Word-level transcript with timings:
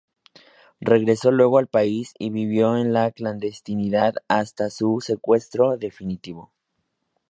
Regresó 0.79 1.29
luego 1.29 1.59
al 1.59 1.67
país 1.67 2.15
y 2.17 2.31
vivió 2.31 2.75
en 2.75 2.91
la 2.91 3.11
clandestinidad 3.11 4.15
hasta 4.27 4.71
su 4.71 4.97
secuestro 4.99 5.77
definitivo. 5.77 6.51